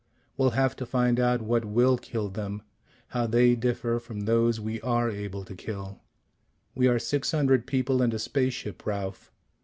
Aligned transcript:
We'll 0.35 0.49
have 0.57 0.75
to 0.77 0.85
find 0.87 1.19
out 1.19 1.43
what 1.43 1.63
will 1.63 1.95
kill 1.95 2.27
them 2.29 2.63
how 3.09 3.27
they 3.27 3.53
differ 3.53 3.99
from 3.99 4.21
those 4.21 4.59
we 4.59 4.81
are 4.81 5.11
able 5.11 5.45
to 5.45 5.53
kill. 5.53 6.01
We 6.73 6.87
are 6.87 6.97
six 6.97 7.29
hundred 7.33 7.67
people 7.67 8.01
and 8.01 8.11
a 8.11 8.17
spaceship, 8.17 8.83
Ralph. 8.87 9.31